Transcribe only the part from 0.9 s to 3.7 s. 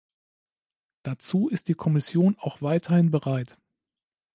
Dazu ist die Kommission auch weiterhin bereit.